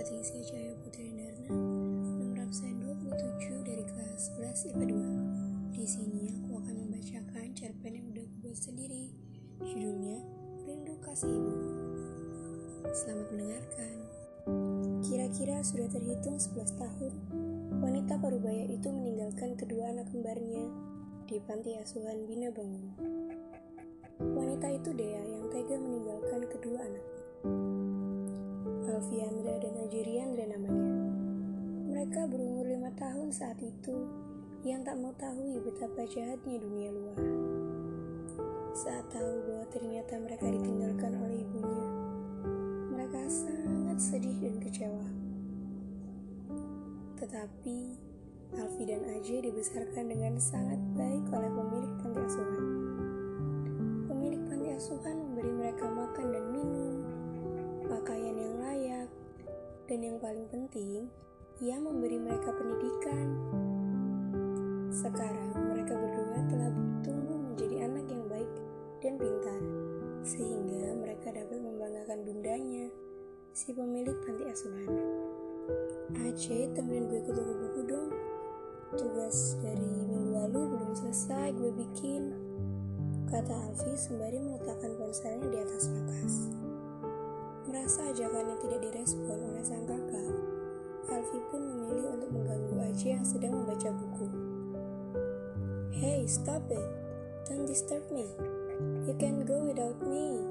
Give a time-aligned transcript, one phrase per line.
[0.00, 5.76] Patricia Cahaya Putri Darna, nomor absen 27 dari kelas 11 IPA 2.
[5.76, 9.12] Di sini aku akan membacakan cerpen yang udah aku buat sendiri.
[9.60, 10.24] Judulnya
[10.64, 11.36] Rindu Kasih.
[12.96, 13.96] Selamat mendengarkan.
[15.04, 17.12] Kira-kira sudah terhitung 11 tahun,
[17.84, 20.64] wanita parubaya itu meninggalkan kedua anak kembarnya
[21.28, 22.96] di panti asuhan Bina Bangun.
[24.16, 27.20] Wanita itu Dea yang tega meninggalkan kedua anaknya.
[29.00, 30.88] Alfiandra dan Ajiriandra namanya.
[31.92, 34.08] Mereka berumur lima tahun saat itu,
[34.64, 37.20] yang tak mau tahu betapa jahatnya dunia luar.
[38.72, 41.86] Saat tahu bahwa ternyata mereka ditinggalkan oleh ibunya,
[42.88, 45.06] mereka sangat sedih dan kecewa.
[47.20, 47.78] Tetapi,
[48.56, 52.64] Alfi dan Aje dibesarkan dengan sangat baik oleh pemilik panti asuhan.
[54.08, 56.94] Pemilik panti asuhan memberi mereka makan dan minum,
[57.92, 58.79] pakaian yang layak,
[59.90, 61.10] dan yang paling penting,
[61.58, 63.26] ia memberi mereka pendidikan.
[64.86, 66.70] Sekarang mereka berdua telah
[67.02, 68.46] tumbuh menjadi anak yang baik
[69.02, 69.58] dan pintar,
[70.22, 72.86] sehingga mereka dapat membanggakan bundanya,
[73.50, 74.94] si pemilik panti asuhan.
[76.22, 78.14] Aceh, temenin gue ke toko buku dong.
[78.94, 82.30] Tugas dari minggu lalu belum selesai gue bikin.
[83.26, 86.34] Kata Alfi sembari meletakkan ponselnya di atas vakas.
[87.70, 89.19] Merasa ajakannya tidak direspon
[93.08, 94.28] yang sedang membaca buku.
[95.96, 96.88] Hey, stop it.
[97.48, 98.28] Don't disturb me.
[99.08, 100.44] You can go without me.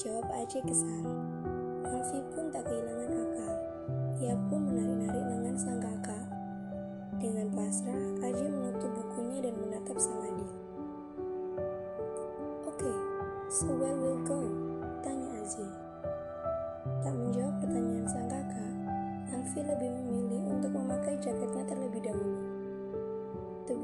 [0.00, 1.04] Jawab Aji kesal.
[1.84, 3.54] Alfi pun tak kehilangan akal.
[4.24, 6.24] Ia pun menarik-narik lengan sang kakak.
[7.20, 10.52] Dengan pasrah, Aji menutup bukunya dan menatap sang adik.
[12.64, 12.98] Oke, okay,
[13.52, 14.40] so where will go?
[15.04, 15.79] Tanya Aji.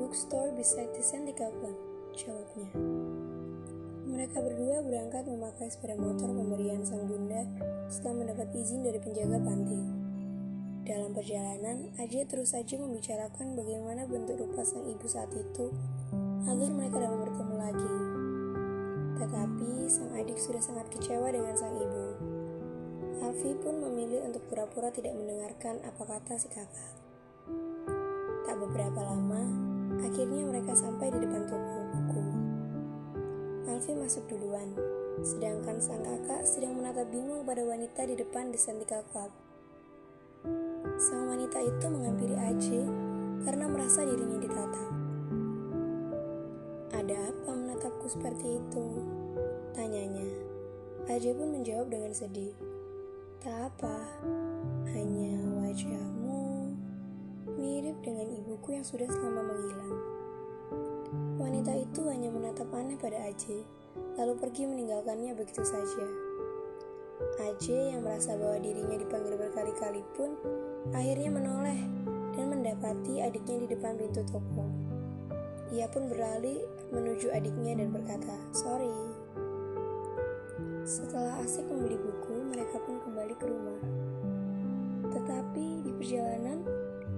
[0.07, 1.75] Bookstore beside the Santika Club,
[2.15, 2.71] jawabnya.
[4.07, 7.43] Mereka berdua berangkat memakai sepeda motor pemberian sang bunda
[7.91, 9.83] setelah mendapat izin dari penjaga panti.
[10.87, 15.75] Dalam perjalanan, Aji terus saja membicarakan bagaimana bentuk rupa sang ibu saat itu
[16.47, 17.95] agar mereka dapat bertemu lagi.
[19.19, 22.07] Tetapi sang adik sudah sangat kecewa dengan sang ibu.
[23.27, 26.95] Alfi pun memilih untuk pura-pura tidak mendengarkan apa kata si kakak.
[28.47, 32.25] Tak beberapa lama, akhirnya mereka sampai di depan toko buku.
[33.73, 34.73] Alfi masuk duluan,
[35.25, 39.33] sedangkan sang kakak sedang menatap bingung pada wanita di depan The Sentical Club.
[41.01, 42.83] Sang wanita itu menghampiri Aje
[43.45, 44.91] karena merasa dirinya ditatap.
[46.97, 48.87] Ada apa menatapku seperti itu?
[49.77, 50.29] Tanyanya.
[51.07, 52.53] Aje pun menjawab dengan sedih.
[53.41, 53.97] Tak apa,
[54.91, 55.16] hanya
[58.67, 59.95] ibuku yang sudah lama menghilang.
[61.39, 63.63] Wanita itu hanya menatap aneh pada Aje,
[64.19, 66.03] lalu pergi meninggalkannya begitu saja.
[67.47, 70.35] Aje yang merasa bahwa dirinya dipanggil berkali-kali pun
[70.91, 71.79] akhirnya menoleh
[72.35, 74.67] dan mendapati adiknya di depan pintu toko.
[75.71, 78.91] Ia pun beralih menuju adiknya dan berkata, "Sorry."
[80.83, 83.79] Setelah asik membeli buku, mereka pun kembali ke rumah.
[85.15, 86.76] Tetapi di perjalanan,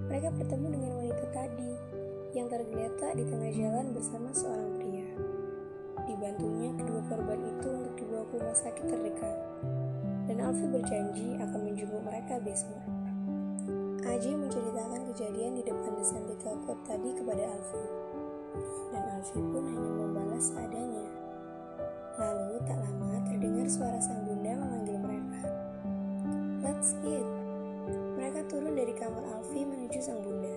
[0.09, 1.71] mereka bertemu dengan wanita tadi
[2.33, 5.05] yang tergeletak di tengah jalan bersama seorang pria.
[6.09, 9.37] Dibantunya kedua korban itu untuk dibawa ke rumah sakit terdekat.
[10.25, 12.81] Dan Alfi berjanji akan menjenguk mereka besok.
[14.01, 17.85] Aji menceritakan kejadian di depan desain Club tadi kepada Alfi.
[18.89, 21.05] Dan Alfi pun hanya membalas seadanya.
[22.17, 25.41] Lalu tak lama terdengar suara sang bunda memanggil mereka.
[26.65, 27.38] Let's eat.
[28.19, 30.51] Mereka turun dari kamar Alfi menuju sang bunda.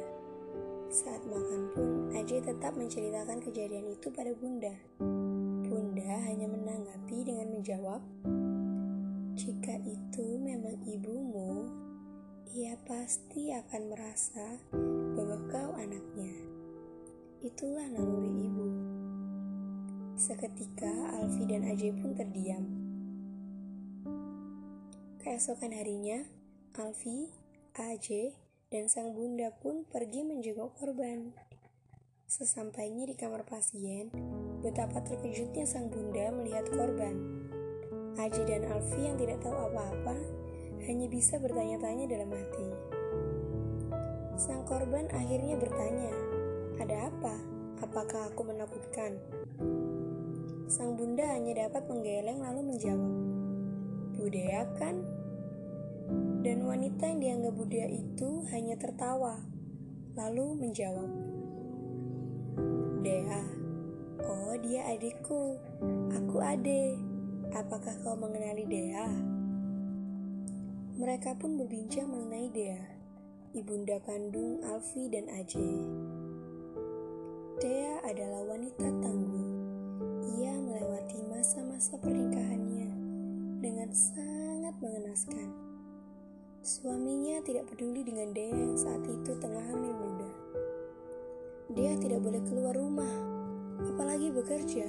[0.90, 4.74] Saat makan pun, Aji tetap menceritakan kejadian itu pada bunda.
[5.62, 8.02] Bunda hanya menanggapi dengan menjawab,
[9.38, 11.70] jika itu memang ibumu,
[12.50, 14.58] ia pasti akan merasa
[15.14, 16.34] bahwa kau anaknya.
[17.46, 18.68] Itulah naluri ibu.
[20.18, 22.66] Seketika Alfi dan Ajay pun terdiam.
[25.22, 26.26] Keesokan harinya,
[26.76, 27.41] Alfi,
[27.72, 28.36] Ajay,
[28.68, 31.32] dan sang bunda pun pergi menjenguk korban.
[32.28, 34.12] Sesampainya di kamar pasien,
[34.60, 37.16] betapa terkejutnya sang bunda melihat korban.
[38.20, 40.20] Ajay dan Alfi yang tidak tahu apa-apa
[40.84, 42.68] hanya bisa bertanya-tanya dalam hati.
[44.36, 46.12] Sang korban akhirnya bertanya,
[46.76, 47.40] "Ada apa?
[47.80, 49.16] Apakah aku menakutkan?"
[50.68, 53.12] Sang bunda hanya dapat menggeleng lalu menjawab,
[54.20, 55.21] "Budaya kan?"
[56.42, 59.38] Dan wanita yang dianggap Buddha itu hanya tertawa,
[60.18, 61.10] lalu menjawab,
[63.02, 63.42] Dea,
[64.22, 65.58] oh dia adikku,
[66.14, 66.98] aku ade.
[67.52, 69.08] Apakah kau mengenali Dea?
[70.96, 72.80] Mereka pun berbincang mengenai Dea,
[73.52, 75.72] ibunda kandung Alfi dan Aje.
[77.60, 79.50] Dea adalah wanita tangguh.
[80.38, 82.88] Ia melewati masa-masa pernikahannya
[83.60, 85.71] dengan sangat mengenaskan.
[86.62, 90.30] Suaminya tidak peduli dengan Dea yang saat itu tengah hamil muda.
[91.74, 93.10] Dia tidak boleh keluar rumah,
[93.82, 94.86] apalagi bekerja.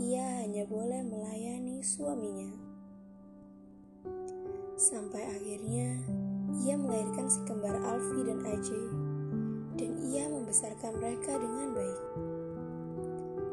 [0.00, 2.48] Ia hanya boleh melayani suaminya.
[4.80, 6.00] Sampai akhirnya
[6.64, 8.82] ia melahirkan si kembar Alfi dan Aje,
[9.76, 12.02] dan ia membesarkan mereka dengan baik.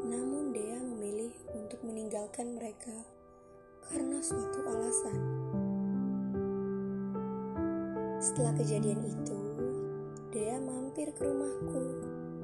[0.08, 3.04] Namun Dea memilih untuk meninggalkan mereka
[3.84, 5.47] karena suatu alasan.
[8.28, 9.40] Setelah kejadian itu,
[10.28, 11.80] Dea mampir ke rumahku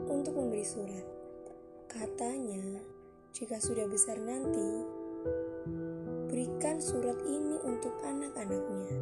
[0.08, 1.04] untuk memberi surat.
[1.92, 2.80] Katanya,
[3.36, 4.80] jika sudah besar nanti,
[6.32, 8.96] berikan surat ini untuk anak-anaknya.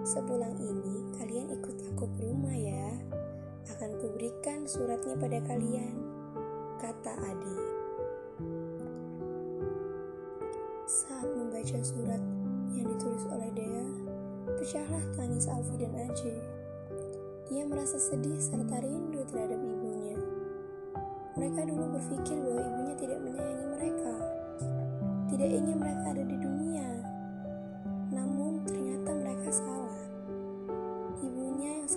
[0.00, 2.96] Sepulang ini, kalian ikut aku ke rumah ya.
[3.76, 5.92] Akan kuberikan suratnya pada kalian,
[6.80, 7.58] kata Adi.
[10.88, 12.22] Saat membaca surat
[12.72, 13.99] yang ditulis oleh Dea,
[14.60, 16.36] pecahlah tangis Alfi dan Aje.
[17.48, 20.20] Ia merasa sedih serta rindu terhadap ibunya.
[21.32, 24.14] Mereka dulu berpikir bahwa ibunya tidak menyayangi mereka,
[25.32, 26.88] tidak ingin mereka ada di dunia.
[28.12, 30.00] Namun ternyata mereka salah.
[31.24, 31.88] Ibunya yang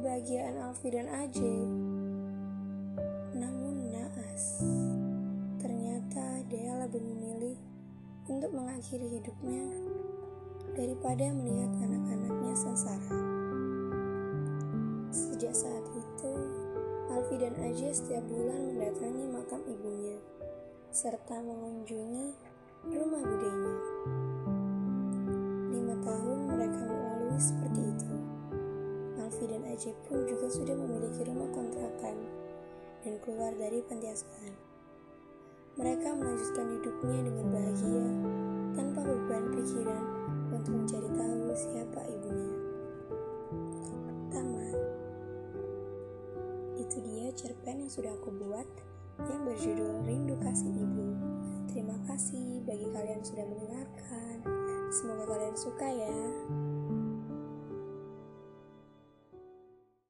[0.00, 1.56] kebahagiaan Alfi dan Aje.
[3.36, 4.64] Namun naas,
[5.60, 7.60] ternyata dia lebih memilih
[8.24, 9.60] untuk mengakhiri hidupnya
[10.72, 13.20] daripada melihat anak-anaknya sengsara.
[15.12, 16.32] Sejak saat itu,
[17.12, 20.16] Alfi dan Aje setiap bulan mendatangi makam ibunya,
[20.88, 22.40] serta mengunjungi
[22.88, 23.76] rumah budenya.
[25.68, 28.09] Lima tahun mereka melalui seperti itu.
[29.30, 32.18] Alfi dan Aje pun juga sudah memiliki rumah kontrakan
[33.06, 34.58] dan keluar dari panti asuhan.
[35.78, 38.06] Mereka melanjutkan hidupnya dengan bahagia
[38.74, 40.04] tanpa beban pikiran
[40.50, 42.54] untuk mencari tahu siapa ibunya.
[44.34, 44.78] Tamat.
[46.82, 48.66] Itu dia cerpen yang sudah aku buat
[49.30, 51.06] yang berjudul Rindu Kasih Ibu.
[51.70, 54.42] Terima kasih bagi kalian yang sudah mendengarkan.
[54.90, 56.18] Semoga kalian suka ya.